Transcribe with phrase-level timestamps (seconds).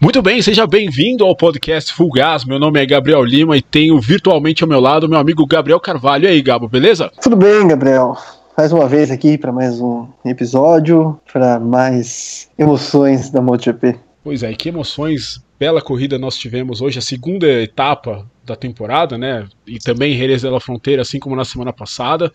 [0.00, 2.44] Muito bem, seja bem-vindo ao podcast Full Gas.
[2.44, 6.24] Meu nome é Gabriel Lima e tenho virtualmente ao meu lado meu amigo Gabriel Carvalho.
[6.24, 7.10] E aí, Gabo, beleza?
[7.20, 8.16] Tudo bem, Gabriel.
[8.56, 13.96] Mais uma vez aqui para mais um episódio, para mais emoções da MotoGP.
[14.22, 15.42] Pois é, que emoções.
[15.58, 19.48] Bela corrida nós tivemos hoje, a segunda etapa da temporada, né?
[19.66, 22.32] E também Jerez de la Fronteira, assim como na semana passada.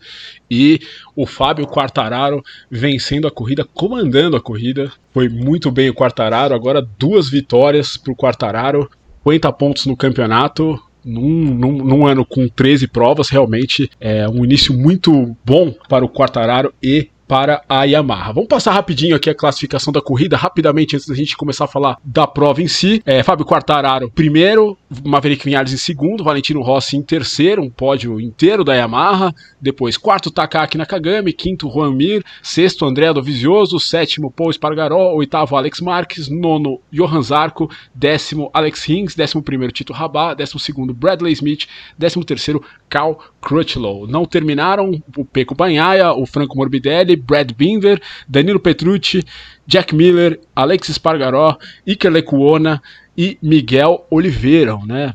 [0.50, 0.78] E
[1.16, 4.92] o Fábio Quartararo vencendo a corrida, comandando a corrida.
[5.12, 6.54] Foi muito bem o Quartararo.
[6.54, 8.90] Agora duas vitórias para o Quartararo,
[9.22, 10.78] 50 pontos no campeonato.
[11.02, 16.08] Num, num, num, ano com 13 provas, realmente é um início muito bom para o
[16.08, 18.32] Quartararo e para a Yamaha.
[18.32, 21.98] Vamos passar rapidinho aqui a classificação da corrida, rapidamente, antes da gente começar a falar
[22.04, 23.02] da prova em si.
[23.04, 28.62] É, Fábio Quartararo, primeiro, Maverick Vinhares em segundo, Valentino Rossi em terceiro, um pódio inteiro
[28.62, 29.34] da Yamaha.
[29.60, 35.80] Depois, quarto, Takaki Nakagami, quinto, Juan Mir, sexto, André Dovizioso, sétimo, Paul Espargaró, oitavo, Alex
[35.80, 41.66] Marques, nono, Johan Zarco, décimo, Alex Rins, décimo primeiro, Tito Rabat, décimo segundo, Bradley Smith,
[41.98, 44.06] décimo terceiro, Cal Crutchlow.
[44.06, 49.24] Não terminaram o Peco Banhaia, o Franco Morbidelli, Brad Binder, Danilo Petrucci,
[49.66, 52.82] Jack Miller, Alexis Spargaró, Iker Lecuona
[53.16, 55.14] e Miguel Oliveira, né?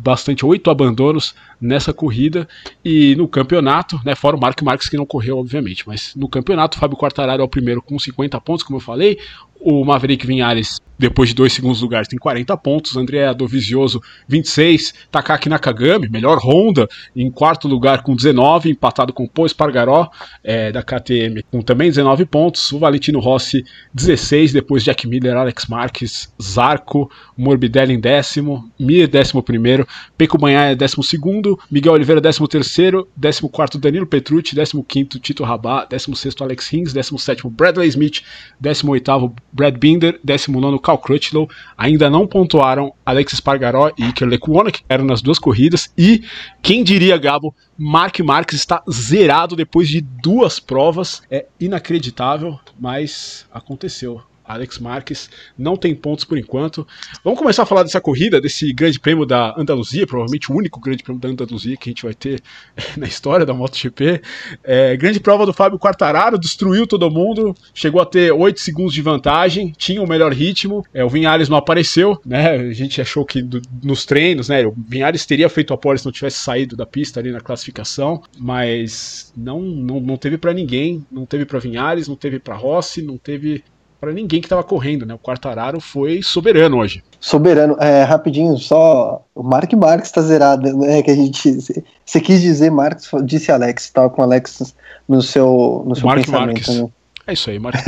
[0.00, 2.48] Bastante oito abandonos nessa corrida
[2.84, 6.78] e no campeonato, né, fora o Mark Marques que não correu, obviamente, mas no campeonato,
[6.78, 9.18] Fábio Quartararo é o primeiro com 50 pontos, como eu falei,
[9.60, 12.96] o Maverick Vinhares, depois de dois segundos lugares, tem 40 pontos.
[12.96, 14.92] André Dovizioso, 26.
[15.10, 20.10] Takaki Nakagami, melhor Honda, em quarto lugar com 19, empatado com o Pô Espargaró,
[20.42, 22.72] é, da KTM, com também 19 pontos.
[22.72, 24.52] O Valentino Rossi, 16.
[24.52, 31.04] Depois Jack Miller, Alex Marques, Zarco, Morbidelli em décimo, Mir, décimo primeiro, Peco Banhaia, décimo
[31.04, 36.42] segundo, Miguel Oliveira, décimo terceiro, décimo quarto Danilo Petrucci, décimo quinto Tito Rabat, décimo sexto
[36.42, 38.22] Alex Rins, décimo sétimo Bradley Smith,
[38.60, 44.70] décimo oitavo Brad Binder, 19 Cal Crutchlow, ainda não pontuaram Alex Spargaró e Iker Lecuona,
[44.70, 46.22] que eram nas duas corridas, e
[46.62, 54.22] quem diria, Gabo, Mark Marques está zerado depois de duas provas, é inacreditável, mas aconteceu.
[54.48, 56.86] Alex Marques não tem pontos por enquanto.
[57.22, 61.02] Vamos começar a falar dessa corrida, desse grande prêmio da Andaluzia, provavelmente o único grande
[61.02, 62.40] prêmio da Andaluzia que a gente vai ter
[62.96, 64.22] na história da MotoGP.
[64.64, 69.02] É, grande prova do Fábio Quartararo, destruiu todo mundo, chegou a ter 8 segundos de
[69.02, 70.84] vantagem, tinha o melhor ritmo.
[70.94, 72.52] É, o Vinhares não apareceu, né?
[72.52, 74.66] A gente achou que do, nos treinos, né?
[74.66, 78.22] O Vinhares teria feito a pole se não tivesse saído da pista ali na classificação,
[78.38, 83.02] mas não, não, não teve para ninguém, não teve para Vinhares, não teve para Rossi,
[83.02, 83.62] não teve
[84.00, 85.14] para ninguém que estava correndo, né?
[85.14, 87.02] O Quartararo foi soberano hoje.
[87.20, 91.02] Soberano, é, rapidinho, só o Mark Marques está zerado, né?
[91.02, 91.58] Que a gente,
[92.04, 94.74] você quis dizer Marques, disse Alex, estava com Alex
[95.08, 96.46] no seu, no seu Mark pensamento.
[96.46, 96.78] Marques.
[96.78, 96.88] Né?
[97.28, 97.76] É isso aí, Mark.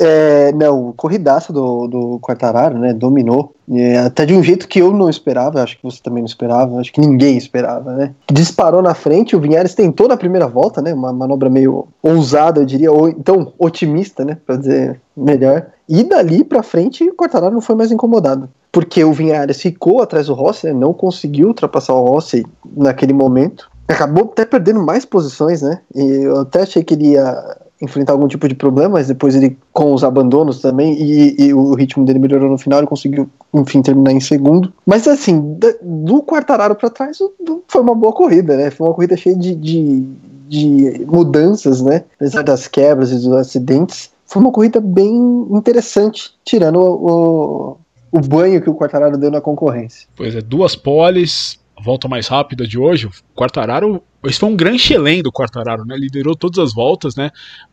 [0.00, 2.92] é, não, corridaça do, do Quartararo, né?
[2.92, 3.54] Dominou.
[3.72, 6.80] É, até de um jeito que eu não esperava, acho que você também não esperava,
[6.80, 8.12] acho que ninguém esperava, né?
[8.32, 10.92] Disparou na frente, o Vinhares tentou na primeira volta, né?
[10.92, 14.36] Uma manobra meio ousada, eu diria, ou então otimista, né?
[14.44, 15.68] Pra dizer melhor.
[15.88, 18.48] E dali pra frente, o Quartararo não foi mais incomodado.
[18.72, 20.72] Porque o Vinhares ficou atrás do Rossi, né?
[20.72, 22.44] não conseguiu ultrapassar o Rossi
[22.76, 23.70] naquele momento.
[23.92, 25.80] Acabou até perdendo mais posições, né?
[25.94, 29.56] E eu até achei que ele ia enfrentar algum tipo de problema, mas depois ele,
[29.72, 33.80] com os abandonos também, e, e, o ritmo dele melhorou no final, ele conseguiu, enfim,
[33.80, 34.72] terminar em segundo.
[34.84, 37.18] Mas assim, do Quartararo para trás,
[37.66, 38.70] foi uma boa corrida, né?
[38.70, 40.06] Foi uma corrida cheia de, de,
[40.48, 42.04] de mudanças, né?
[42.16, 45.16] Apesar das quebras e dos acidentes, foi uma corrida bem
[45.50, 47.76] interessante, tirando o,
[48.12, 50.06] o, o banho que o Quartararo deu na concorrência.
[50.14, 54.78] Pois é, duas poles, volta mais rápida de hoje, o Quartararo, esse foi um grande
[54.78, 55.96] chelém do Quartararo, né?
[55.96, 57.30] Liderou todas as voltas, né?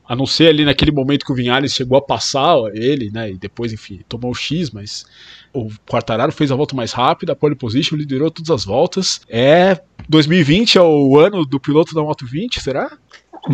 [0.08, 3.32] A não ser ali naquele momento que o Vinhares chegou a passar ele, né?
[3.32, 5.06] E depois, enfim, tomou o X, mas
[5.54, 9.22] o Quartararo fez a volta mais rápida, a pole position, liderou todas as voltas.
[9.28, 12.92] É 2020 é o ano do piloto da Moto 20, será?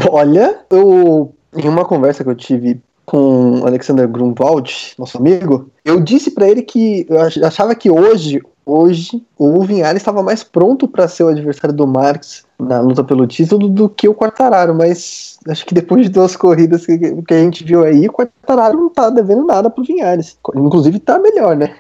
[0.10, 6.32] Olha, eu em uma conversa que eu tive com Alexander Grunwald, nosso amigo, eu disse
[6.32, 11.24] para ele que eu achava que hoje hoje o Vinhares estava mais pronto para ser
[11.24, 15.74] o adversário do Marx na luta pelo título do que o Quartararo, mas acho que
[15.74, 19.46] depois de duas corridas que, que a gente viu aí, o Quartararo não tá devendo
[19.46, 20.38] nada pro Vinhares.
[20.56, 21.76] Inclusive tá melhor, né?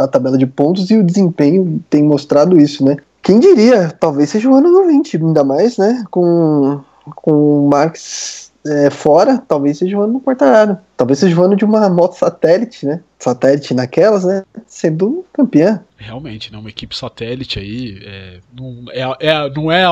[0.00, 2.96] A tabela de pontos e o desempenho tem mostrado isso, né?
[3.22, 6.04] Quem diria, talvez seja o ano do 20, ainda mais, né?
[6.10, 6.80] Com,
[7.16, 10.78] com o Marx é, fora, talvez seja o ano do Quartararo.
[10.96, 13.00] Talvez seja o ano de uma moto satélite, né?
[13.18, 14.44] Satélite naquelas, né?
[14.66, 15.82] Sendo campeã.
[15.96, 16.58] Realmente, né?
[16.58, 18.00] Uma equipe satélite aí.
[18.04, 19.84] É, não, é, é, não, é,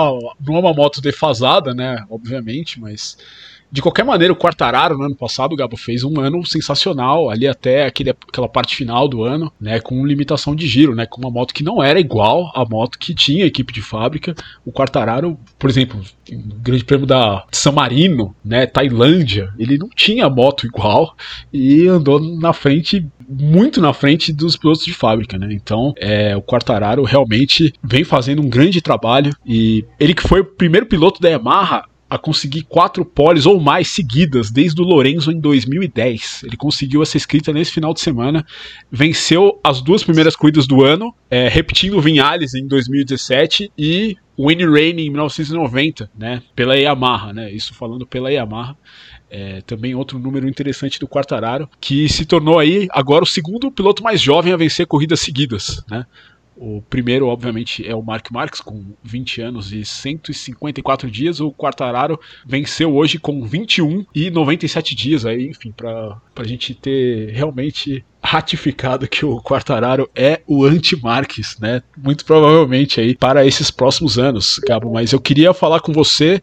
[0.46, 2.04] não é uma moto defasada, né?
[2.08, 3.16] Obviamente, mas
[3.72, 7.46] De qualquer maneira, o Quartararo no ano passado, o Gabo, fez um ano sensacional, ali
[7.46, 11.30] até aquele, aquela parte final do ano, né, com limitação de giro, né, com uma
[11.30, 14.34] moto que não era igual à moto que tinha equipe de fábrica.
[14.64, 16.00] O Quartararo, por exemplo,
[16.30, 21.14] no Grande Prêmio da San Marino, né, Tailândia, ele não tinha moto igual
[21.52, 25.48] e andou na frente muito na frente dos pilotos de fábrica, né?
[25.52, 30.44] Então, é, o Quartararo realmente vem fazendo um grande trabalho e ele que foi o
[30.44, 35.38] primeiro piloto da Yamaha a conseguir quatro poles ou mais seguidas desde o Lorenzo em
[35.38, 36.42] 2010.
[36.44, 38.44] Ele conseguiu essa escrita nesse final de semana,
[38.90, 44.46] venceu as duas primeiras corridas do ano, é, repetindo o Vinhales em 2017 e o
[44.46, 48.76] Wayne Rainey em 1990, né, pela Yamaha, né, isso falando pela Yamaha.
[49.32, 54.02] É, também outro número interessante do Quartararo, que se tornou aí agora o segundo piloto
[54.02, 56.04] mais jovem a vencer corridas seguidas, né?
[56.62, 61.40] O primeiro, obviamente, é o Mark Marques, com 20 anos e 154 dias.
[61.40, 65.24] O Quartararo venceu hoje com 21 e 97 dias.
[65.24, 71.82] Aí, enfim, para a gente ter realmente ratificado que o Quartararo é o anti-Marques, né?
[71.96, 74.92] Muito provavelmente aí para esses próximos anos, Gabo.
[74.92, 76.42] Mas eu queria falar com você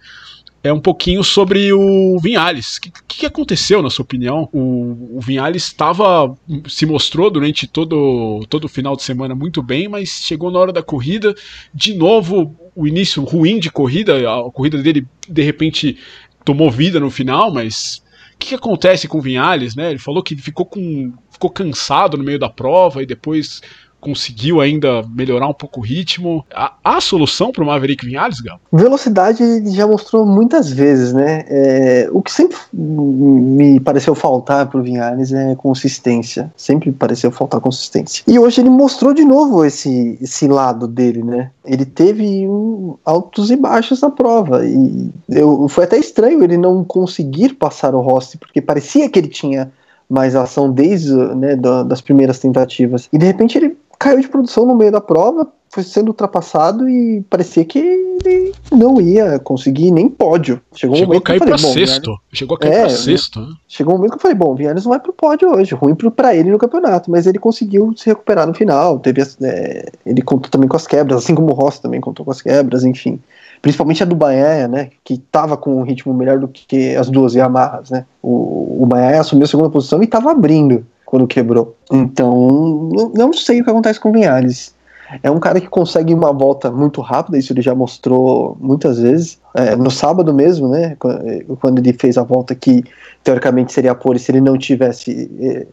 [0.68, 2.78] é um pouquinho sobre o Vinhales.
[2.78, 4.50] O que, que, aconteceu, na sua opinião?
[4.52, 6.36] O, o Vinhales estava.
[6.68, 10.74] se mostrou durante todo, todo o final de semana muito bem, mas chegou na hora
[10.74, 11.34] da corrida,
[11.74, 15.98] de novo, o início ruim de corrida, a corrida dele de repente
[16.44, 18.04] tomou vida no final, mas
[18.36, 19.90] o que, que, acontece com o Vinhales, né?
[19.90, 23.62] Ele falou que ficou com ficou cansado no meio da prova e depois
[24.08, 26.46] conseguiu ainda melhorar um pouco o ritmo.
[26.54, 28.58] Há, há solução para o Maverick Vinhales, Gal?
[28.72, 31.44] Velocidade ele já mostrou muitas vezes, né?
[31.50, 36.50] É, o que sempre me pareceu faltar para o Vinhales é consistência.
[36.56, 38.24] Sempre pareceu faltar consistência.
[38.26, 41.52] E hoje ele mostrou de novo esse, esse lado dele, né?
[41.66, 44.66] Ele teve um, altos e baixos na prova.
[44.66, 49.28] E eu, foi até estranho ele não conseguir passar o Rossi, porque parecia que ele
[49.28, 49.70] tinha
[50.10, 53.10] mais ação desde né, das primeiras tentativas.
[53.12, 57.22] E de repente ele caiu de produção no meio da prova, foi sendo ultrapassado e
[57.30, 60.62] parecia que ele não ia conseguir nem pódio.
[60.74, 62.18] Chegou, Chegou um a cair para sexto.
[62.32, 63.40] Chegou a cair é, pra sexto.
[63.40, 63.48] Né?
[63.68, 65.96] Chegou um momento que eu falei, bom, o Vianes não vai pro pódio hoje, ruim
[65.96, 68.98] para ele no campeonato, mas ele conseguiu se recuperar no final.
[69.00, 72.32] Teve, é, ele contou também com as quebras, assim como o Rossi também contou com
[72.32, 73.20] as quebras, enfim.
[73.62, 77.34] Principalmente a do Banhaia, né, que estava com um ritmo melhor do que as duas
[77.34, 78.06] Yamahas, né.
[78.22, 81.76] O, o Banhaia assumiu a segunda posição e estava abrindo quando quebrou.
[81.90, 84.76] Então, não sei o que acontece com o Vinhares.
[85.24, 89.40] É um cara que consegue uma volta muito rápida, isso ele já mostrou muitas vezes.
[89.56, 92.84] É, no sábado mesmo, né, quando ele fez a volta que
[93.24, 95.66] teoricamente seria a pole se ele não tivesse é,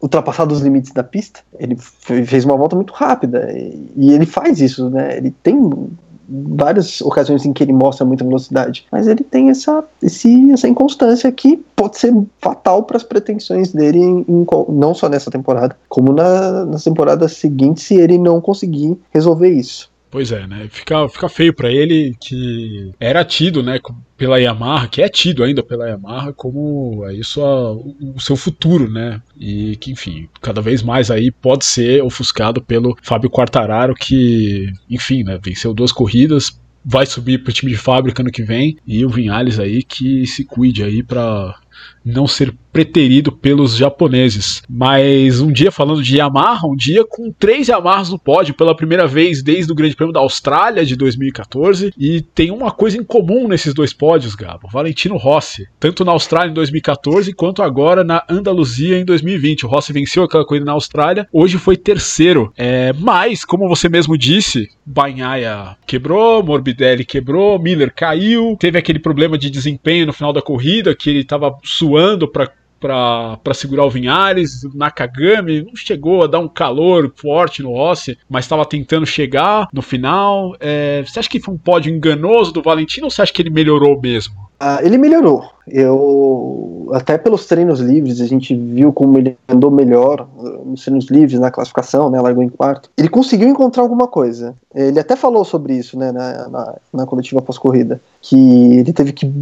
[0.00, 4.88] ultrapassado os limites da pista, ele fez uma volta muito rápida e ele faz isso,
[4.88, 5.18] né?
[5.18, 5.54] Ele tem
[6.28, 11.30] várias ocasiões em que ele mostra muita velocidade, mas ele tem essa, esse, essa inconstância
[11.30, 16.12] que pode ser fatal para as pretensões dele, em, em, não só nessa temporada, como
[16.12, 19.93] na, nas temporadas seguintes, se ele não conseguir resolver isso.
[20.14, 20.68] Pois é, né?
[20.70, 23.80] Fica, fica feio para ele que era tido, né,
[24.16, 29.20] pela Yamaha, que é tido ainda pela Yamaha como aí sua, o seu futuro, né?
[29.36, 35.24] E que, enfim, cada vez mais aí pode ser ofuscado pelo Fábio Quartararo, que, enfim,
[35.24, 39.08] né, venceu duas corridas, vai subir pro time de fábrica no que vem, e o
[39.08, 41.56] Vinhales aí que se cuide aí para
[42.04, 44.60] não ser preterido pelos japoneses.
[44.68, 49.06] Mas um dia falando de Yamaha, um dia com três Yamahas no pódio pela primeira
[49.06, 51.94] vez desde o Grande Prêmio da Austrália de 2014.
[51.96, 54.68] E tem uma coisa em comum nesses dois pódios, Gabo.
[54.68, 59.66] Valentino Rossi, tanto na Austrália em 2014 quanto agora na Andaluzia em 2020.
[59.66, 62.52] O Rossi venceu aquela corrida na Austrália, hoje foi terceiro.
[62.56, 69.38] É, mas, como você mesmo disse, Banhaia quebrou, Morbidelli quebrou, Miller caiu, teve aquele problema
[69.38, 72.52] de desempenho no final da corrida que ele estava suando para
[72.84, 74.62] para segurar o Vinhares.
[74.74, 79.80] Nakagami não chegou a dar um calor forte no Rossi, mas estava tentando chegar no
[79.80, 80.54] final.
[80.60, 83.48] É, você acha que foi um pódio enganoso do Valentino ou você acha que ele
[83.48, 84.34] melhorou mesmo?
[84.58, 85.44] Ah, ele melhorou.
[85.66, 91.06] Eu até pelos treinos livres a gente viu como ele andou melhor uh, nos treinos
[91.06, 92.20] livres na classificação, né?
[92.20, 92.90] Largou em quarto.
[92.96, 94.54] Ele conseguiu encontrar alguma coisa.
[94.74, 96.12] Ele até falou sobre isso, né?
[96.12, 99.32] Na, na, na coletiva pós-corrida, que ele teve que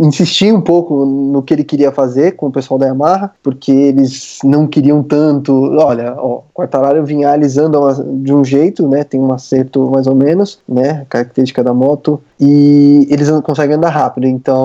[0.00, 4.38] insistir um pouco no que ele queria fazer com o pessoal da Yamaha, porque eles
[4.42, 5.52] não queriam tanto.
[5.78, 7.88] Olha, ó, Quartararo e Vinhales andam
[8.22, 9.04] de um jeito, né?
[9.04, 11.06] Tem um acerto mais ou menos, né?
[11.08, 14.26] Característica da moto e eles conseguem andar rápido.
[14.26, 14.59] Então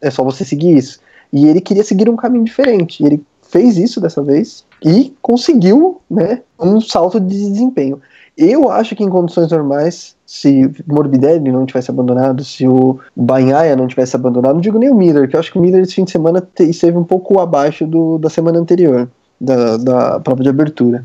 [0.00, 1.00] é só você seguir isso.
[1.32, 3.04] E ele queria seguir um caminho diferente.
[3.04, 8.00] Ele fez isso dessa vez e conseguiu, né, um salto de desempenho.
[8.36, 13.88] Eu acho que em condições normais se Morbidelli não tivesse abandonado, se o Banhaia não
[13.88, 16.04] tivesse abandonado, não digo nem o Miller, que eu acho que o Miller esse fim
[16.04, 19.08] de semana esteve um pouco abaixo do, da semana anterior,
[19.40, 21.04] da, da prova de abertura.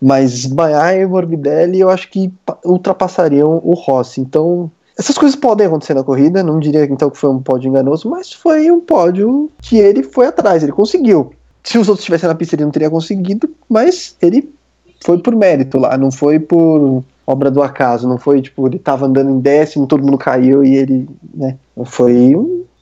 [0.00, 2.32] Mas Banhaia e Morbidelli eu acho que
[2.64, 4.20] ultrapassariam o Rossi.
[4.20, 8.08] Então, essas coisas podem acontecer na corrida, não diria então que foi um pódio enganoso,
[8.08, 11.32] mas foi um pódio que ele foi atrás, ele conseguiu.
[11.64, 14.52] Se os outros estivessem na pista, ele não teria conseguido, mas ele
[15.04, 19.06] foi por mérito lá, não foi por obra do acaso, não foi tipo, ele tava
[19.06, 22.36] andando em décimo, todo mundo caiu e ele, né, foi,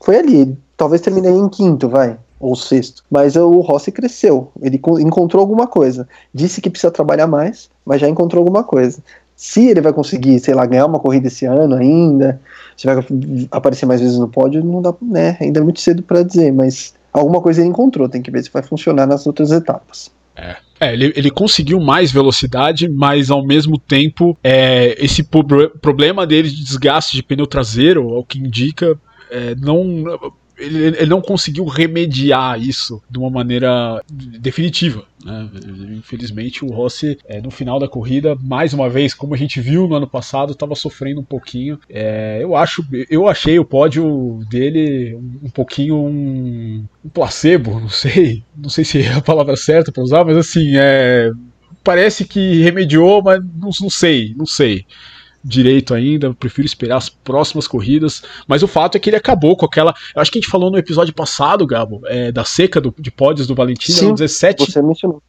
[0.05, 5.41] foi ali, talvez terminei em quinto, vai, ou sexto, mas o Rossi cresceu, ele encontrou
[5.41, 8.99] alguma coisa, disse que precisa trabalhar mais, mas já encontrou alguma coisa.
[9.43, 12.41] Se ele vai conseguir, sei lá, ganhar uma corrida esse ano ainda,
[12.77, 13.05] se vai
[13.51, 16.95] aparecer mais vezes no pódio, não dá, né, ainda é muito cedo para dizer, mas
[17.13, 20.13] alguma coisa ele encontrou, tem que ver se vai funcionar nas outras etapas.
[20.37, 20.55] É.
[20.79, 26.63] É, ele, ele conseguiu mais velocidade, mas ao mesmo tempo é, esse problema dele de
[26.63, 28.97] desgaste de pneu traseiro, ao que indica,
[29.29, 30.05] é, não
[30.57, 35.05] ele, ele, não conseguiu remediar isso de uma maneira definitiva.
[35.25, 35.49] Né?
[35.97, 39.89] Infelizmente, o Rossi, é, no final da corrida, mais uma vez, como a gente viu
[39.89, 41.79] no ano passado, estava sofrendo um pouquinho.
[41.89, 48.43] É, eu acho, eu achei o pódio dele um, pouquinho um, um, placebo, não sei,
[48.57, 51.31] não sei se é a palavra certa para usar, mas assim, é,
[51.83, 54.85] parece que remediou, mas não, não sei, não sei
[55.45, 58.23] direito ainda, prefiro esperar as próximas corridas.
[58.47, 59.95] Mas o fato é que ele acabou com aquela.
[60.15, 63.11] Eu acho que a gente falou no episódio passado, Gabo, é, da seca do, de
[63.11, 64.73] pódios do Valentino, Sim, 17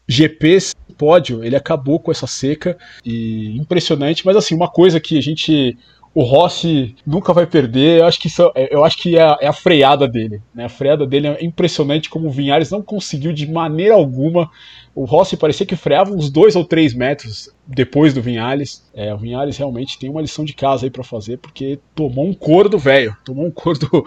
[0.08, 4.26] GPs pódio, ele acabou com essa seca e impressionante.
[4.26, 5.78] Mas assim, uma coisa que a gente
[6.14, 8.02] o Rossi nunca vai perder.
[8.02, 10.42] Eu acho que, isso, é, eu acho que é, a, é a freada dele.
[10.54, 10.66] Né?
[10.66, 14.50] A freada dele é impressionante como o Vinhares não conseguiu de maneira alguma.
[14.94, 18.86] O Rossi parecia que freava uns dois ou três metros depois do Vinhales.
[18.94, 22.34] É, o Vinhales realmente tem uma lição de casa aí para fazer, porque tomou um
[22.34, 23.16] cor do velho.
[23.26, 24.06] Tomou um cor do.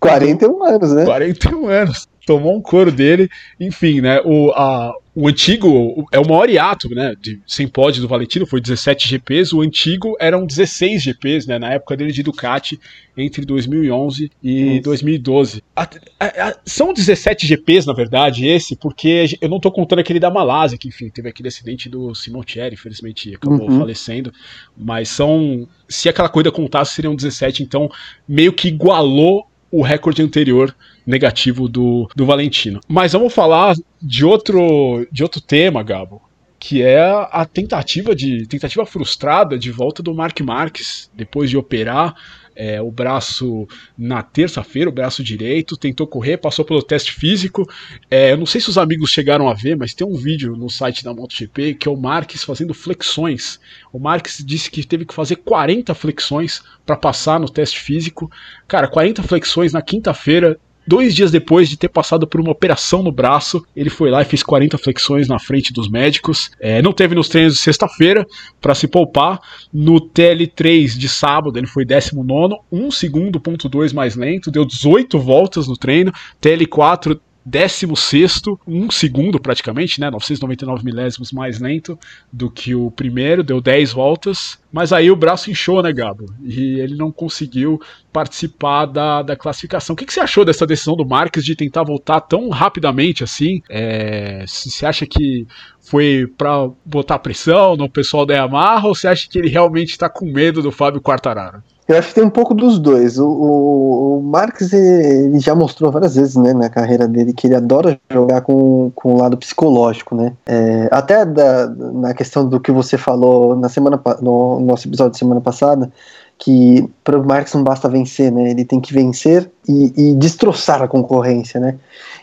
[0.00, 1.04] 41 anos, né?
[1.04, 3.28] 41 anos tomou um couro dele.
[3.58, 4.20] Enfim, né?
[4.24, 7.12] O, a, o antigo é o maior hiato, né?
[7.20, 9.52] De, sem pódio do Valentino, foi 17 GPs.
[9.52, 11.58] O antigo eram 16 GPs, né?
[11.58, 12.78] Na época dele de Ducati,
[13.16, 14.82] entre 2011 e Isso.
[14.82, 15.64] 2012.
[15.74, 15.82] A,
[16.20, 20.30] a, a, são 17 GPs, na verdade, esse, porque eu não tô contando aquele da
[20.30, 23.80] Malásia, que enfim, teve aquele acidente do Simontieri, infelizmente acabou uhum.
[23.80, 24.32] falecendo.
[24.78, 25.66] Mas são.
[25.88, 27.90] Se aquela corrida contasse, seriam 17, então
[28.28, 30.74] meio que igualou o recorde anterior
[31.10, 32.80] negativo do, do Valentino.
[32.88, 36.22] Mas vamos falar de outro, de outro tema, Gabo,
[36.58, 42.14] que é a tentativa de tentativa frustrada de volta do Mark Marques depois de operar
[42.54, 47.66] é, o braço na terça-feira, o braço direito, tentou correr, passou pelo teste físico.
[48.10, 50.68] É, eu não sei se os amigos chegaram a ver, mas tem um vídeo no
[50.68, 53.58] site da MotoGP que é o Marques fazendo flexões.
[53.90, 58.30] O Marques disse que teve que fazer 40 flexões para passar no teste físico.
[58.68, 60.58] Cara, 40 flexões na quinta-feira
[60.90, 64.24] Dois dias depois de ter passado por uma operação no braço, ele foi lá e
[64.24, 66.50] fez 40 flexões na frente dos médicos.
[66.58, 68.26] É, não teve nos treinos de sexta-feira
[68.60, 69.38] para se poupar.
[69.72, 75.16] No TL3 de sábado, ele foi 19, 1 segundo, ponto 2 mais lento, deu 18
[75.16, 76.12] voltas no treino.
[76.42, 81.98] TL4 16 um segundo praticamente, né, 999 milésimos mais lento
[82.32, 86.26] do que o primeiro, deu 10 voltas, mas aí o braço inchou, né, Gabo?
[86.42, 87.80] E ele não conseguiu
[88.12, 89.94] participar da, da classificação.
[89.94, 93.62] O que, que você achou dessa decisão do Marques de tentar voltar tão rapidamente assim?
[93.68, 95.46] É, você acha que
[95.80, 100.08] foi para botar pressão no pessoal da Yamaha ou você acha que ele realmente está
[100.08, 101.62] com medo do Fábio Quartararo?
[101.90, 103.18] Eu acho que tem um pouco dos dois.
[103.18, 107.56] O, o, o Marques ele já mostrou várias vezes né, na carreira dele que ele
[107.56, 110.14] adora jogar com, com o lado psicológico.
[110.14, 110.32] Né?
[110.46, 115.18] É, até da, na questão do que você falou na semana, no nosso episódio de
[115.18, 115.90] semana passada,
[116.38, 118.52] que para o Marques não basta vencer, né?
[118.52, 121.58] ele tem que vencer e, e destroçar a concorrência.
[121.58, 121.76] Né?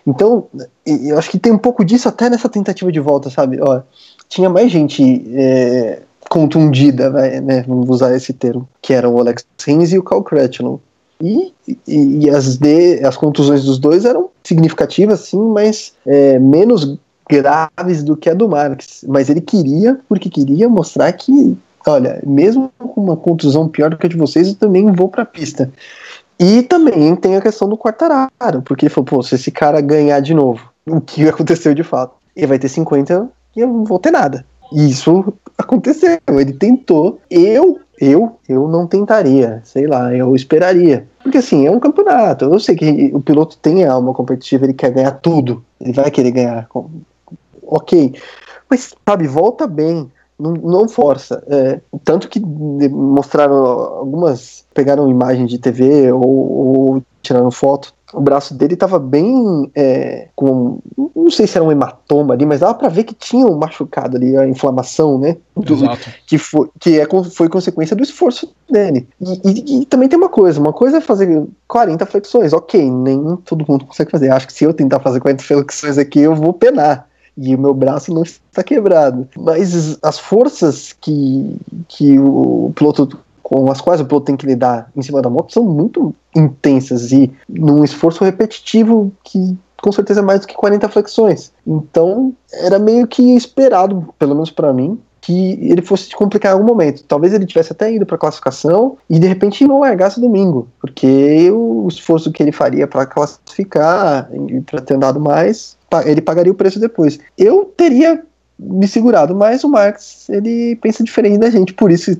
[0.07, 0.45] Então,
[0.85, 3.59] eu acho que tem um pouco disso até nessa tentativa de volta, sabe?
[3.61, 3.81] Ó,
[4.29, 5.29] tinha mais gente.
[5.35, 7.09] É, contundida,
[7.41, 10.81] né, vamos usar esse termo, que eram o Alex Rins e o Cal Crutchlow.
[11.21, 11.51] E,
[11.87, 16.97] e, e, as, de, as contusões dos dois eram significativas, sim, mas é, menos
[17.29, 19.03] graves do que a do Marx.
[19.07, 24.05] Mas ele queria, porque queria mostrar que, olha, mesmo com uma contusão pior do que
[24.05, 25.71] a de vocês, eu também vou para a pista.
[26.39, 30.19] E também tem a questão do Quartararo, porque ele falou, pô, se esse cara ganhar
[30.19, 32.13] de novo, o que aconteceu de fato?
[32.35, 34.45] Ele vai ter 50 e eu não vou ter nada.
[34.71, 36.19] E isso aconteceu.
[36.27, 37.19] Ele tentou.
[37.29, 39.61] Eu, eu, eu não tentaria.
[39.63, 41.07] Sei lá, eu esperaria.
[41.21, 42.45] Porque assim, é um campeonato.
[42.45, 45.63] Eu sei que o piloto tem alma competitiva, ele quer ganhar tudo.
[45.79, 46.69] Ele vai querer ganhar.
[47.63, 48.15] Ok.
[48.69, 50.11] Mas, sabe, volta bem.
[50.37, 51.43] não, não força.
[51.47, 54.65] É, tanto que mostraram algumas.
[54.73, 60.79] pegaram imagem de TV ou, ou tiraram foto o braço dele estava bem é, com.
[61.15, 64.15] Não sei se era um hematoma ali, mas dava para ver que tinha um machucado
[64.15, 65.35] ali, a inflamação, né?
[65.55, 66.09] Do, Exato.
[66.25, 69.07] Que, foi, que é, foi consequência do esforço dele.
[69.19, 73.35] E, e, e, também tem uma coisa: uma coisa é fazer 40 flexões, ok, nem
[73.37, 74.31] todo mundo consegue fazer.
[74.31, 77.07] Acho que se eu tentar fazer 40 flexões aqui, eu vou penar.
[77.37, 79.27] E o meu braço não está quebrado.
[79.37, 81.55] Mas as forças que,
[81.87, 85.53] que o piloto com as quais o piloto tem que lidar em cima da moto
[85.53, 90.89] são muito intensas e num esforço repetitivo que com certeza é mais do que 40
[90.89, 91.53] flexões.
[91.65, 96.67] Então era meio que esperado, pelo menos para mim, que ele fosse complicar em algum
[96.67, 97.05] momento.
[97.05, 101.87] Talvez ele tivesse até ido para classificação e de repente não largasse domingo, porque o
[101.87, 106.81] esforço que ele faria para classificar e para ter andado mais, ele pagaria o preço
[106.81, 107.17] depois.
[107.37, 108.21] Eu teria
[108.59, 112.15] me segurado, mas o Max ele pensa diferente da gente, por isso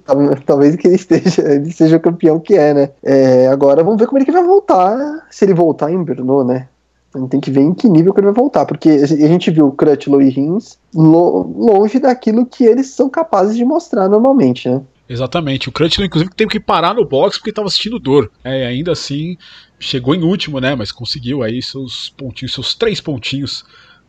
[0.45, 2.89] talvez que ele esteja, ele seja o campeão que é, né?
[3.03, 6.67] É, agora vamos ver como ele vai voltar, se ele voltar em Brno, né?
[7.15, 9.49] A gente tem que ver em que nível que ele vai voltar, porque a gente
[9.49, 14.81] viu Crutchlow e Rins longe daquilo que eles são capazes de mostrar normalmente, né?
[15.09, 15.69] Exatamente.
[15.69, 18.29] O Crutchlow, inclusive, teve que parar no box porque estava sentindo dor.
[18.43, 19.37] É, ainda assim,
[19.79, 20.75] chegou em último, né?
[20.75, 23.63] Mas conseguiu aí seus pontinhos, seus três pontinhos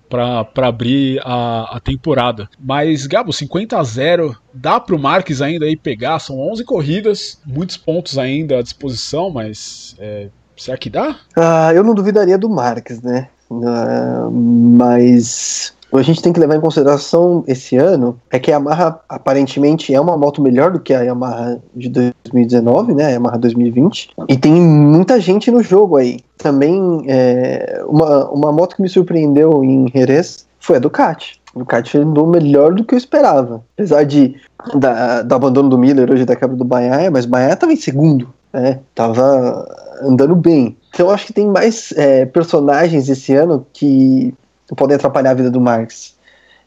[0.08, 2.48] para abrir a, a, temporada.
[2.58, 7.38] Mas, Gabo, 50 a 0 dá para o Marques ainda aí pegar, são 11 corridas,
[7.46, 11.16] muitos pontos ainda à disposição, mas é, será que dá?
[11.36, 13.28] Ah, eu não duvidaria do Marques, né?
[13.50, 19.00] Uh, mas a gente tem que levar em consideração esse ano é que a Yamaha
[19.08, 23.06] aparentemente é uma moto melhor do que a Yamaha de 2019, né?
[23.06, 24.10] A Yamaha 2020.
[24.28, 26.20] E tem muita gente no jogo aí.
[26.36, 31.40] Também é, uma, uma moto que me surpreendeu em Jerez foi a Ducati.
[31.54, 33.62] A Ducati andou melhor do que eu esperava.
[33.74, 34.36] Apesar de
[34.74, 38.28] da, do abandono do Miller hoje da quebra do Banhaia, mas Banhaia estava em segundo.
[38.52, 38.80] Né?
[38.94, 39.66] Tava
[40.02, 40.76] andando bem.
[40.90, 44.34] Então acho que tem mais é, personagens esse ano que
[44.76, 46.16] podem atrapalhar a vida do Marx.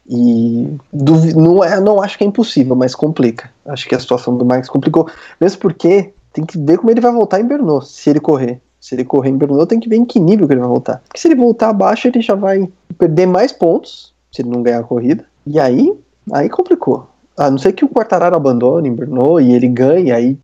[0.08, 3.50] E não, é, não acho que é impossível, mas complica.
[3.66, 5.08] Acho que a situação do Marx complicou.
[5.40, 8.60] Mesmo porque tem que ver como ele vai voltar em Bernou, se ele correr.
[8.80, 11.02] Se ele correr em Bernou, tem que ver em que nível que ele vai voltar.
[11.06, 14.80] Porque se ele voltar abaixo, ele já vai perder mais pontos, se ele não ganhar
[14.80, 15.24] a corrida.
[15.46, 15.94] E aí,
[16.32, 17.06] aí complicou.
[17.36, 20.36] A não ser que o Quartararo abandone em Bernou e ele ganhe, aí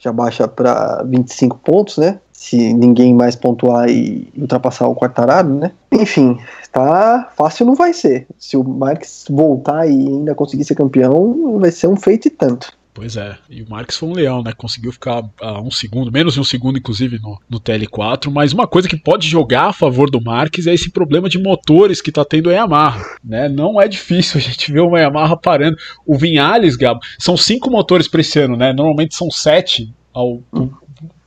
[0.00, 2.18] já baixa para 25 pontos, né?
[2.32, 5.72] Se ninguém mais pontuar e ultrapassar o Quartararo, né?
[5.92, 6.38] Enfim,
[6.72, 8.26] tá fácil não vai ser.
[8.38, 12.72] Se o Marques voltar e ainda conseguir ser campeão, vai ser um feito e tanto.
[12.92, 14.52] Pois é, e o Marques foi um leão, né?
[14.52, 18.30] Conseguiu ficar a um segundo, menos de um segundo, inclusive, no, no TL4.
[18.32, 22.02] Mas uma coisa que pode jogar a favor do Marques é esse problema de motores
[22.02, 23.48] que tá tendo a Yamaha, né?
[23.48, 25.76] Não é difícil a gente ver uma Yamaha parando.
[26.04, 28.72] O Vinhales, Gabo, são cinco motores para esse ano, né?
[28.72, 30.42] Normalmente são sete ao,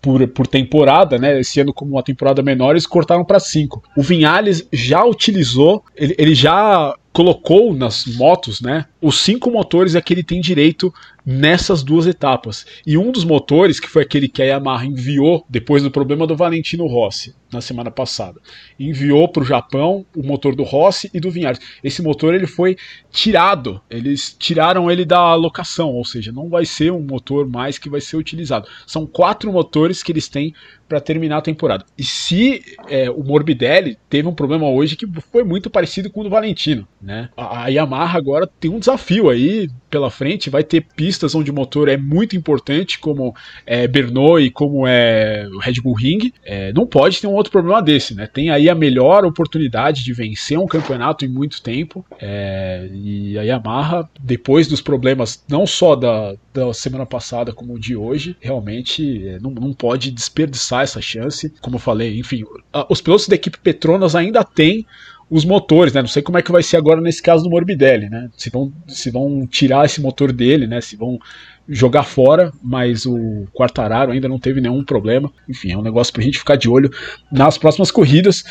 [0.02, 1.39] por, por temporada, né?
[1.39, 3.82] Esse ano, como uma temporada menor, eles cortaram para cinco.
[3.95, 8.86] O Vinhales já utilizou, ele, ele já colocou nas motos, né?
[9.03, 10.93] Os cinco motores é que ele tem direito
[11.25, 12.65] nessas duas etapas.
[12.85, 16.35] E um dos motores, que foi aquele que a Yamaha enviou depois do problema do
[16.35, 18.41] Valentino Rossi na semana passada,
[18.79, 21.59] enviou para o Japão o motor do Rossi e do Vinhares.
[21.83, 22.75] Esse motor ele foi
[23.11, 27.89] tirado, eles tiraram ele da locação, ou seja, não vai ser um motor mais que
[27.89, 28.67] vai ser utilizado.
[28.87, 30.53] São quatro motores que eles têm
[30.89, 31.85] para terminar a temporada.
[31.97, 36.23] E se é, o Morbidelli teve um problema hoje que foi muito parecido com o
[36.23, 37.29] do Valentino, né?
[37.37, 38.92] A, Yamaha agora tem um desafio
[39.29, 44.49] aí pela frente, vai ter pistas onde o motor é muito importante, como é Bernoulli
[44.49, 46.34] como é o Red Bull Ring.
[46.43, 48.25] É, não pode ter um outro problema desse, né?
[48.25, 52.03] Tem aí a melhor oportunidade de vencer um campeonato em muito tempo.
[52.19, 57.95] É, e a Yamaha, depois dos problemas não só da, da semana passada como de
[57.95, 61.53] hoje, realmente é, não, não pode desperdiçar essa chance.
[61.62, 62.43] Como eu falei, enfim,
[62.89, 64.88] os pilotos da equipe Petronas ainda têm
[65.29, 66.01] os motores, né?
[66.01, 68.29] Não sei como é que vai ser agora nesse caso do Morbidelli, né?
[68.38, 70.81] Se vão, se vão tirar esse motor dele, né?
[70.81, 71.19] Se vão
[71.67, 75.31] jogar fora, mas o Quartararo ainda não teve nenhum problema.
[75.49, 76.91] Enfim, é um negócio pra gente ficar de olho
[77.31, 78.43] nas próximas corridas.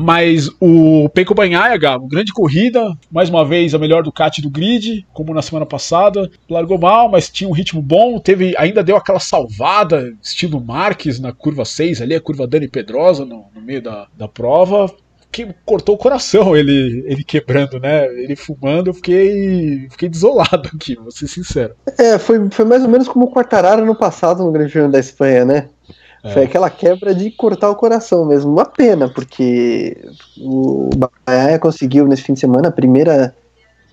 [0.00, 5.04] Mas o Peico Banhaia, Gabo, grande corrida, mais uma vez a melhor Ducati do grid,
[5.12, 6.30] como na semana passada.
[6.48, 11.32] Largou mal, mas tinha um ritmo bom, teve ainda deu aquela salvada, estilo Marques na
[11.32, 14.88] curva 6 ali, a curva Dani Pedrosa no, no meio da, da prova
[15.46, 18.06] que cortou o coração ele, ele quebrando, né?
[18.06, 21.74] Ele fumando, eu fiquei, fiquei desolado aqui, vou ser sincero.
[21.96, 24.98] É, foi, foi mais ou menos como o Quartararo no passado no Grande Prêmio da
[24.98, 25.68] Espanha, né?
[26.24, 26.32] É.
[26.32, 28.50] Foi aquela quebra de cortar o coração mesmo.
[28.50, 29.96] Uma pena, porque
[30.36, 30.90] o
[31.24, 33.34] Bahia conseguiu nesse fim de semana a primeira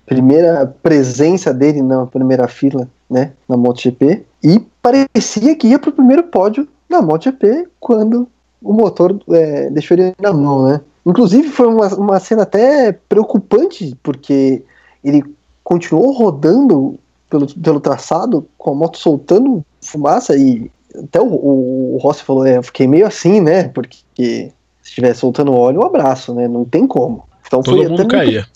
[0.04, 5.92] primeira presença dele na primeira fila, né, na MotoGP, e parecia que ia para o
[5.92, 8.28] primeiro pódio na MotoGP quando
[8.62, 10.80] o motor é, deixou ele na mão, né.
[11.06, 14.64] Inclusive foi uma, uma cena até preocupante, porque
[15.04, 15.22] ele
[15.62, 16.98] continuou rodando
[17.30, 22.44] pelo, pelo traçado, com a moto soltando fumaça, e até o, o, o Rossi falou,
[22.44, 26.64] é, eu fiquei meio assim, né, porque se estiver soltando óleo, um abraço, né, não
[26.64, 27.24] tem como.
[27.46, 28.46] Então todo mundo caía.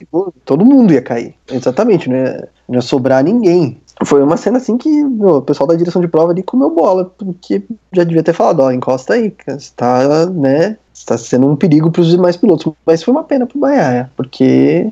[0.45, 1.35] Todo mundo ia cair.
[1.49, 2.43] Exatamente, né?
[2.69, 3.81] Não ia sobrar ninguém.
[4.05, 7.13] Foi uma cena assim que meu, o pessoal da direção de prova ali comeu bola,
[7.19, 12.01] porque já devia ter falado, ó, encosta aí, está, né, está sendo um perigo para
[12.01, 12.73] os demais pilotos.
[12.87, 14.91] Mas foi uma pena para o Baia, porque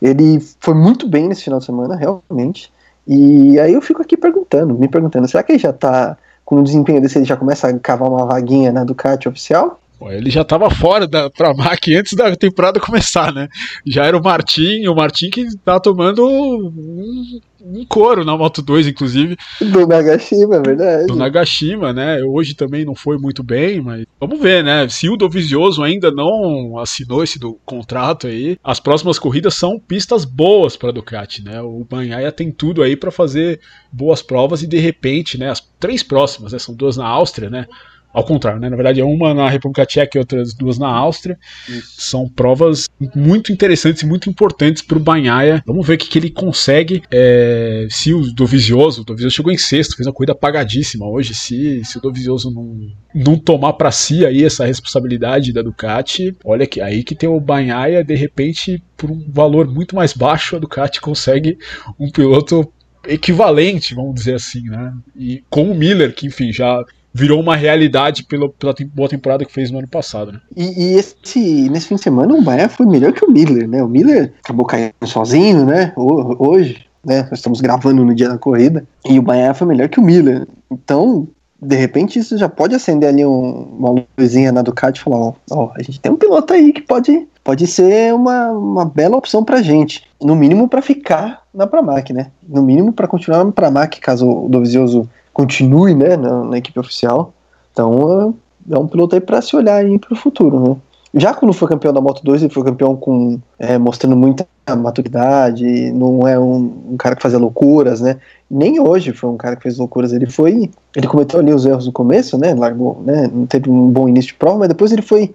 [0.00, 2.70] ele foi muito bem nesse final de semana, realmente.
[3.06, 6.62] E aí eu fico aqui perguntando, me perguntando, será que ele já está com o
[6.62, 9.78] desempenho desse, ele já começa a cavar uma vaguinha na Ducati oficial?
[10.10, 13.48] Ele já estava fora da pra Mac antes da temporada começar, né?
[13.86, 18.88] Já era o Martin, o Martin que tá tomando um, um couro na Moto 2,
[18.88, 19.36] inclusive.
[19.60, 21.06] Do Nagashima, é verdade.
[21.06, 22.22] Do Nagashima, né?
[22.22, 24.88] Hoje também não foi muito bem, mas vamos ver, né?
[24.88, 30.24] Se o Dovizioso ainda não assinou esse do contrato aí, as próximas corridas são pistas
[30.24, 31.60] boas para Ducati, né?
[31.62, 33.60] O Banhaia tem tudo aí para fazer
[33.92, 35.50] boas provas e de repente, né?
[35.50, 36.58] As três próximas, né?
[36.58, 37.66] São duas na Áustria, né?
[38.12, 38.68] Ao contrário, né?
[38.68, 41.38] Na verdade, é uma na República Tcheca e outras duas na Áustria.
[41.68, 41.94] Isso.
[41.98, 45.62] São provas muito interessantes e muito importantes para o Banhaia.
[45.66, 47.02] Vamos ver o que, que ele consegue.
[47.10, 51.34] É, se o Dovizioso, o Dovizioso chegou em sexto, fez uma corrida apagadíssima hoje.
[51.34, 56.66] Se, se o Dovizioso não, não tomar para si aí essa responsabilidade da Ducati, olha
[56.66, 60.58] que aí que tem o Banhaia, de repente, por um valor muito mais baixo, a
[60.58, 61.56] Ducati consegue
[61.98, 62.70] um piloto
[63.06, 64.92] equivalente, vamos dizer assim, né?
[65.16, 69.52] E com o Miller, que enfim já virou uma realidade pela, pela boa temporada que
[69.52, 70.40] fez no ano passado, né?
[70.56, 73.82] E, e esse, nesse fim de semana o Bahia foi melhor que o Miller, né?
[73.82, 75.92] O Miller acabou caindo sozinho, né?
[75.96, 77.22] Hoje, né?
[77.30, 80.46] Nós estamos gravando no dia da corrida e o Bahia foi melhor que o Miller.
[80.70, 81.28] Então,
[81.60, 85.34] de repente, isso já pode acender ali um, uma luzinha na Ducati e falar: ó,
[85.50, 89.44] ó, a gente tem um piloto aí que pode, pode ser uma, uma bela opção
[89.44, 90.04] pra gente.
[90.20, 92.32] No mínimo para ficar na Pramac, né?
[92.48, 97.32] No mínimo para continuar na Pramac, caso o Dovizioso continue né, na, na equipe oficial.
[97.72, 98.34] Então
[98.70, 100.76] é, é um piloto aí para se olhar para o futuro, né?
[101.14, 105.92] Já quando foi campeão da Moto 2, ele foi campeão com é, mostrando muita maturidade,
[105.92, 108.18] não é um, um, cara que fazia loucuras, né?
[108.50, 110.12] Nem hoje foi um cara que fez loucuras.
[110.12, 112.54] Ele foi, ele cometeu ali os erros no começo, né?
[112.54, 113.28] Largou, né?
[113.30, 115.34] Não teve um bom início de prova, mas depois ele foi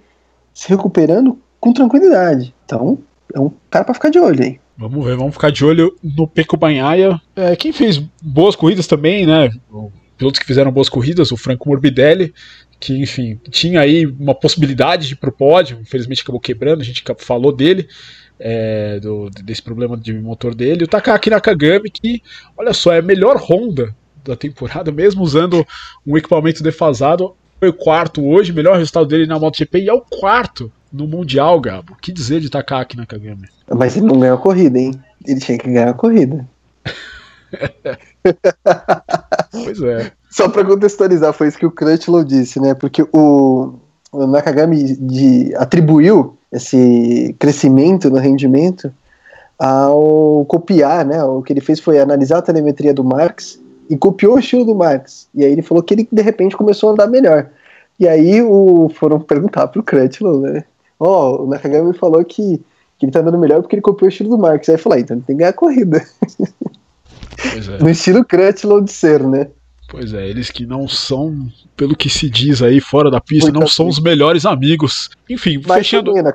[0.52, 2.56] se recuperando com tranquilidade.
[2.66, 2.98] Então
[3.32, 4.60] é um cara para ficar de olho aí.
[4.78, 7.20] Vamos ver, vamos ficar de olho no Peco Banhaia.
[7.36, 9.50] É, quem fez boas corridas também, né?
[10.16, 12.34] Pilotos que fizeram boas corridas, o Franco Morbidelli,
[12.80, 17.04] que, enfim, tinha aí uma possibilidade de ir pro pódio, infelizmente acabou quebrando, a gente
[17.18, 17.88] falou dele,
[18.40, 20.84] é, do, desse problema de motor dele.
[20.84, 22.22] O Takaki Nakagami, que,
[22.56, 25.66] olha só, é a melhor Honda da temporada, mesmo usando
[26.06, 30.02] um equipamento defasado, foi o quarto hoje, melhor resultado dele na MotoGP e é o
[30.02, 31.94] quarto no Mundial, Gabo.
[31.94, 33.48] O que dizer de Takaki Nakagami?
[33.70, 34.92] Mas ele não ganhou a corrida, hein?
[35.26, 36.46] Ele tinha que ganhar a corrida.
[39.52, 40.12] pois é.
[40.30, 42.74] Só para contextualizar, foi isso que o Crutchlow disse, né?
[42.74, 43.74] Porque o,
[44.12, 48.92] o Nakagami de, atribuiu esse crescimento no rendimento
[49.58, 51.24] ao copiar, né?
[51.24, 54.76] O que ele fez foi analisar a telemetria do Marx e copiou o estilo do
[54.76, 55.28] Marx.
[55.34, 57.50] E aí ele falou que ele de repente começou a andar melhor.
[58.00, 60.64] E aí o, foram perguntar pro Crutchlow, né?
[61.00, 62.62] Ó, oh, o Nakagami falou que,
[62.98, 64.68] que ele tá andando melhor porque ele copiou o estilo do Marx.
[64.70, 66.06] Aí eu falei, ah, então ele tem que ganhar a corrida.
[67.78, 67.78] É.
[67.84, 69.48] no estilo Crutchlow de ser, né?
[69.88, 73.66] Pois é, eles que não são, pelo que se diz aí fora da pista, não
[73.66, 75.10] são os melhores amigos.
[75.30, 76.12] Enfim, Mas fechando.
[76.12, 76.30] Foi bem,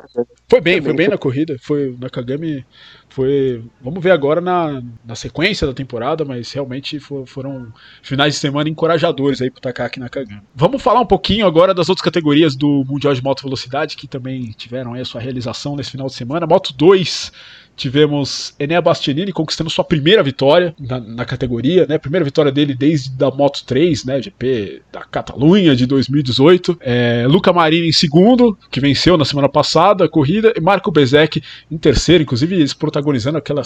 [0.48, 1.56] foi bem, foi bem na corrida.
[1.60, 2.64] Foi o Nakagami
[3.12, 3.62] foi.
[3.80, 8.70] Vamos ver agora na, na sequência da temporada, mas realmente for, foram finais de semana
[8.70, 10.40] encorajadores aí pro Takaki Nakagami.
[10.54, 14.50] Vamos falar um pouquinho agora das outras categorias do Mundial de Moto Velocidade que também
[14.56, 16.46] tiveram aí a sua realização nesse final de semana.
[16.46, 17.32] Moto 2
[17.74, 21.96] Tivemos Enea Bastianini conquistando sua primeira vitória na, na, categoria, né?
[21.98, 24.20] Primeira vitória dele desde a Moto 3, né?
[24.20, 26.78] GP da Catalunha de 2018.
[26.80, 31.42] É, Luca Marini em segundo, que venceu na semana passada a corrida, e Marco Bezek
[31.70, 33.62] em terceiro, inclusive eles protagonizando aquela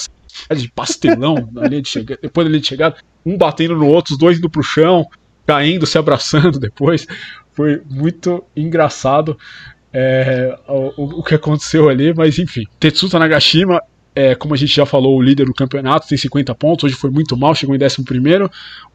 [0.55, 4.12] de pastelão na linha de chegada, depois da linha de chegada, um batendo no outro,
[4.12, 5.07] os dois indo pro chão,
[5.45, 7.07] caindo, se abraçando depois.
[7.53, 9.37] Foi muito engraçado.
[9.92, 12.66] É, o, o, que aconteceu ali, mas enfim.
[12.79, 13.81] Tetsuta Nagashima
[14.16, 17.11] é, como a gente já falou, o líder do campeonato tem 50 pontos, hoje foi
[17.11, 18.02] muito mal, chegou em 11.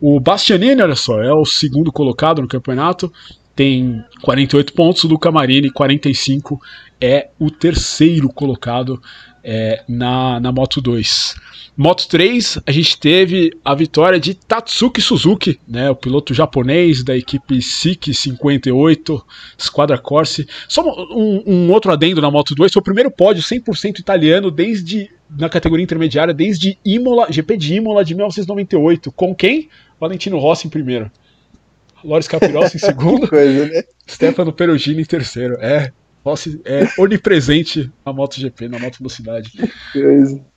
[0.02, 3.14] O Bastianini, olha só, é o segundo colocado no campeonato,
[3.56, 6.60] tem 48 pontos, o Luca Marini, 45,
[7.00, 9.00] é o terceiro colocado
[9.44, 11.36] é, na, na Moto 2.
[11.76, 17.16] Moto 3, a gente teve a vitória de Tatsuki Suzuki, né, o piloto japonês da
[17.16, 19.26] equipe SIC 58,
[19.58, 20.48] Squadra Corse.
[20.68, 25.10] Só um, um, outro adendo na Moto 2, foi o primeiro pódio 100% italiano desde
[25.30, 29.12] na categoria intermediária desde Imola, GP de Imola de 1998.
[29.14, 29.70] Com quem?
[30.00, 31.10] Valentino Rossi em primeiro.
[32.04, 33.28] Loris Capirossi em segundo.
[33.28, 33.84] coisa, né?
[34.10, 35.56] Stefano Perugini em terceiro.
[35.62, 35.92] É,
[36.24, 39.52] Rossi é onipresente na MotoGP, na moto velocidade.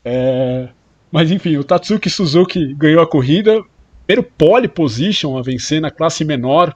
[0.05, 0.68] É,
[1.11, 3.62] mas enfim, o Tatsuki Suzuki ganhou a corrida.
[4.07, 6.74] Primeiro pole position a vencer na classe menor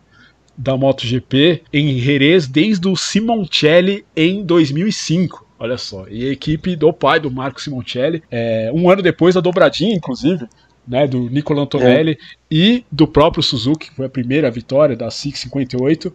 [0.57, 5.47] da MotoGP em Jerez desde o Simoncelli em 2005.
[5.59, 9.41] Olha só, e a equipe do pai do Marco Simoncelli, é, um ano depois da
[9.41, 10.47] dobradinha, inclusive,
[10.87, 12.17] né, do Nicola Antonelli é.
[12.51, 16.13] e do próprio Suzuki, que foi a primeira vitória da SIC 58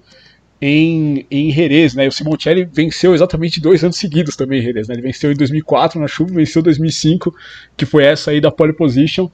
[0.66, 2.08] em, em Jerez, né?
[2.08, 4.96] O Simoncelli venceu exatamente dois anos seguidos também em Jerez, né?
[4.96, 7.36] Ele venceu em 2004 na chuva, venceu em 2005,
[7.76, 9.30] que foi essa aí da pole position.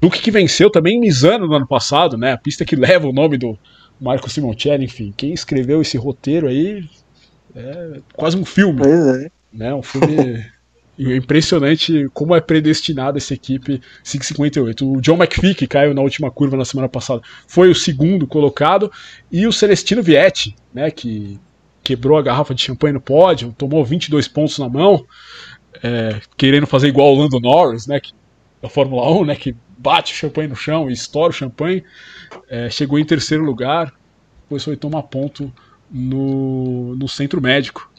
[0.00, 2.32] Duque que venceu também em Misano no ano passado, né?
[2.32, 3.56] A pista que leva o nome do
[4.00, 5.14] Marco Simoncelli, enfim.
[5.16, 6.84] Quem escreveu esse roteiro aí
[7.54, 8.80] é quase um filme.
[8.80, 9.30] Pois é.
[9.52, 9.72] Né?
[9.72, 10.44] Um filme
[10.98, 14.92] E é impressionante como é predestinada essa equipe 558.
[14.92, 18.92] O John McPhee, que caiu na última curva na semana passada, foi o segundo colocado,
[19.30, 21.40] e o Celestino Vietti, né, que
[21.82, 25.04] quebrou a garrafa de champanhe no pódio, tomou 22 pontos na mão,
[25.82, 28.12] é, querendo fazer igual o Lando Norris, né, que,
[28.60, 31.82] da Fórmula 1, né, que bate o champanhe no chão e estoura o champanhe,
[32.48, 33.92] é, chegou em terceiro lugar,
[34.42, 35.52] depois foi tomar ponto
[35.90, 37.91] no, no centro médico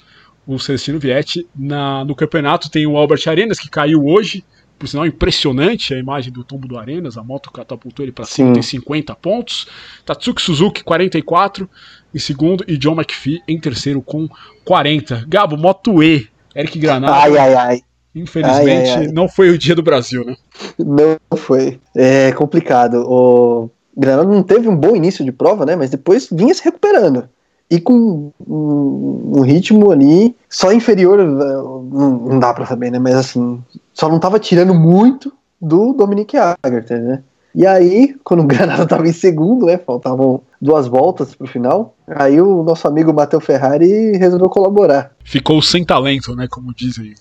[0.45, 1.47] o Celestino Vietti.
[1.55, 4.43] Na, no campeonato tem o Albert Arenas, que caiu hoje.
[4.77, 7.17] Por sinal, impressionante a imagem do tombo do Arenas.
[7.17, 9.67] A moto catapultou ele para cima, tem 50 pontos.
[10.05, 11.69] Tatsuki Suzuki, 44
[12.13, 12.65] em segundo.
[12.67, 14.27] E John McPhee em terceiro com
[14.65, 15.25] 40.
[15.27, 16.27] Gabo, Moto E.
[16.55, 17.15] Eric Granada.
[17.15, 17.81] Ai, ai, ai.
[18.15, 19.11] Infelizmente, ai, ai, ai.
[19.11, 20.35] não foi o dia do Brasil, né?
[20.77, 21.79] Não foi.
[21.95, 23.03] É complicado.
[23.07, 25.75] O Granada não teve um bom início de prova, né?
[25.75, 27.27] Mas depois vinha se recuperando
[27.73, 32.99] e com um, um ritmo ali só inferior, eh, não, não dá para saber, né?
[32.99, 37.23] Mas assim, só não tava tirando muito do Dominic Agarter, né?
[37.55, 39.79] E aí, quando o Granada tava em segundo, né?
[39.79, 41.95] Faltavam duas voltas pro final.
[42.07, 45.11] Aí o nosso amigo Matheus Ferrari resolveu colaborar.
[45.23, 46.47] Ficou sem talento, né?
[46.47, 47.15] Como dizem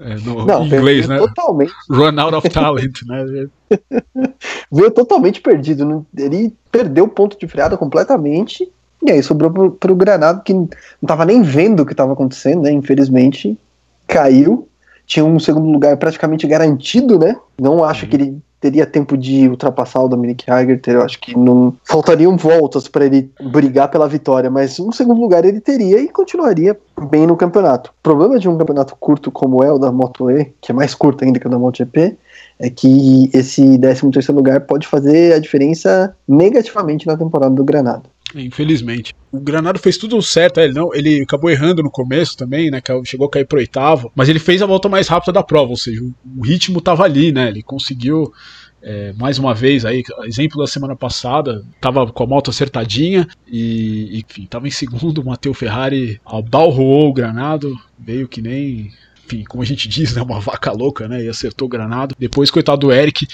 [0.00, 1.18] é, no não, inglês, né?
[1.18, 1.72] Totalmente.
[1.90, 3.46] Run out of talent, né?
[4.72, 6.06] Veio totalmente perdido.
[6.16, 8.72] Ele perdeu o ponto de freada completamente
[9.02, 10.68] e aí sobrou pro, pro Granado, que não
[11.06, 12.70] tava nem vendo o que estava acontecendo, né?
[12.70, 13.58] Infelizmente,
[14.06, 14.68] caiu.
[15.06, 17.36] Tinha um segundo lugar praticamente garantido, né?
[17.60, 18.10] Não acho uhum.
[18.10, 20.94] que ele teria tempo de ultrapassar o Dominic Hagerter.
[20.94, 25.44] Eu acho que não faltariam voltas para ele brigar pela vitória, mas um segundo lugar
[25.44, 26.78] ele teria e continuaria
[27.10, 27.90] bem no campeonato.
[27.90, 30.94] O problema de um campeonato curto como é o da Moto E, que é mais
[30.94, 32.16] curto ainda que o da MotoGP,
[32.60, 38.04] é que esse 13 terceiro lugar pode fazer a diferença negativamente na temporada do Granada.
[38.34, 39.14] Infelizmente.
[39.30, 42.80] O Granado fez tudo certo, é, ele não, ele acabou errando no começo também, né?
[43.04, 45.76] Chegou a cair pro oitavo, mas ele fez a volta mais rápida da prova, ou
[45.76, 47.48] seja, o, ritmo tava ali, né?
[47.48, 48.32] Ele conseguiu
[48.82, 54.18] é, mais uma vez aí, exemplo da semana passada, tava com a moto acertadinha e,
[54.18, 58.90] enfim, tava em segundo, Matteo Ferrari abalroou o Granado, veio que nem
[59.32, 62.14] enfim, como a gente diz, né, uma vaca louca, né, e acertou granado.
[62.18, 63.26] Depois, coitado do Eric,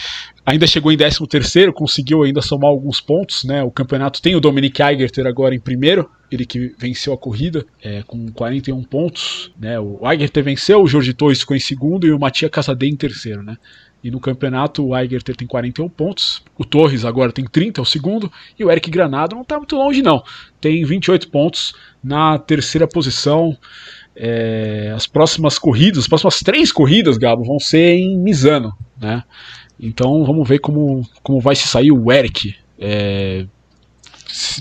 [0.46, 4.40] ainda chegou em 13 terceiro, conseguiu ainda somar alguns pontos, né, o campeonato tem o
[4.40, 9.78] Dominic Eigerter agora em primeiro, ele que venceu a corrida é, com 41 pontos, né,
[9.80, 13.42] o Eigerter venceu, o Jorge Torres ficou em segundo e o Matias Casadei em terceiro,
[13.42, 13.56] né.
[14.02, 17.84] E no campeonato o Eigerter tem 41 pontos, o Torres agora tem 30, é o
[17.84, 20.22] segundo, e o Eric Granado não está muito longe não,
[20.60, 23.56] tem 28 pontos na terceira posição.
[24.20, 29.22] É, as próximas corridas, as próximas três corridas, Gabo, vão ser em Misano, né?
[29.78, 32.56] Então vamos ver como, como vai se sair o Eric.
[32.80, 33.46] É...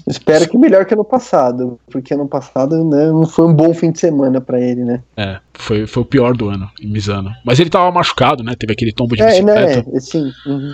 [0.08, 3.92] Espero que melhor que ano passado, porque ano passado né, não foi um bom fim
[3.92, 5.02] de semana para ele, né?
[5.16, 7.32] É, foi, foi o pior do ano em Misano.
[7.44, 8.56] Mas ele tava machucado, né?
[8.58, 9.92] Teve aquele tombo de é, bicicleta.
[9.92, 10.00] Né?
[10.00, 10.32] Sim.
[10.46, 10.74] Uhum.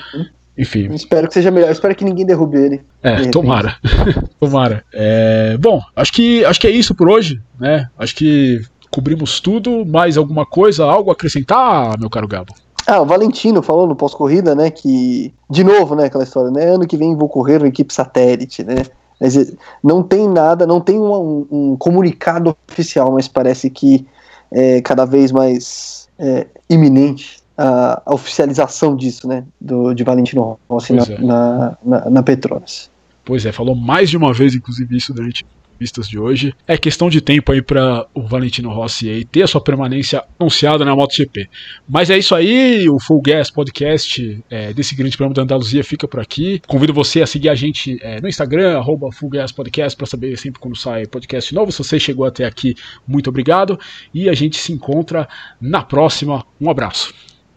[0.57, 0.93] Enfim.
[0.93, 1.71] Espero que seja melhor.
[1.71, 2.81] Espero que ninguém derrube ele.
[3.01, 3.75] É, tomara.
[4.39, 4.83] tomara.
[4.93, 7.89] É, bom, acho que, acho que é isso por hoje, né?
[7.97, 8.61] Acho que
[8.93, 9.83] cobrimos tudo.
[9.85, 12.53] Mais alguma coisa, algo a acrescentar, meu caro Gabo?
[12.85, 16.85] Ah, o Valentino falou no pós-corrida, né, que, de novo, né, aquela história, né, ano
[16.85, 18.85] que vem vou correr uma equipe satélite, né,
[19.19, 24.05] mas não tem nada, não tem um, um comunicado oficial, mas parece que
[24.51, 30.91] é cada vez mais é, iminente a, a, oficialização disso, né, do, de Valentino Rossi
[30.91, 31.21] na, é.
[31.21, 32.91] na, na, na Petronas.
[33.23, 35.45] Pois é, falou mais de uma vez, inclusive, isso durante
[35.79, 36.53] vistas de hoje.
[36.67, 40.85] É questão de tempo aí para o Valentino Rossi aí ter a sua permanência anunciada
[40.85, 41.49] na MotoGP.
[41.87, 46.07] Mas é isso aí, o Full Gas Podcast é, desse grande prêmio da Andaluzia fica
[46.07, 46.61] por aqui.
[46.67, 50.37] Convido você a seguir a gente é, no Instagram, arroba Full Gas Podcast, para saber
[50.37, 51.71] sempre quando sai podcast novo.
[51.71, 52.75] Se você chegou até aqui,
[53.07, 53.79] muito obrigado.
[54.13, 55.27] E a gente se encontra
[55.59, 56.45] na próxima.
[56.59, 57.32] Um abraço.